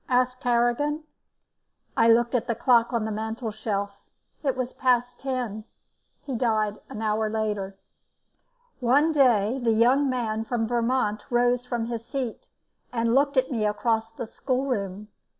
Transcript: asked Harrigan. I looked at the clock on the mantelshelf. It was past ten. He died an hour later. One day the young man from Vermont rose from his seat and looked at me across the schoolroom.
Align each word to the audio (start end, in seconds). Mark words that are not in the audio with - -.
asked 0.09 0.41
Harrigan. 0.41 1.03
I 1.95 2.07
looked 2.11 2.33
at 2.33 2.47
the 2.47 2.55
clock 2.55 2.91
on 2.91 3.05
the 3.05 3.11
mantelshelf. 3.11 3.91
It 4.41 4.57
was 4.57 4.73
past 4.73 5.19
ten. 5.19 5.63
He 6.25 6.35
died 6.35 6.79
an 6.89 7.03
hour 7.03 7.29
later. 7.29 7.77
One 8.79 9.11
day 9.11 9.59
the 9.61 9.73
young 9.73 10.09
man 10.09 10.43
from 10.43 10.67
Vermont 10.67 11.25
rose 11.29 11.67
from 11.67 11.85
his 11.85 12.03
seat 12.03 12.47
and 12.91 13.13
looked 13.13 13.37
at 13.37 13.51
me 13.51 13.63
across 13.63 14.11
the 14.11 14.25
schoolroom. 14.25 15.09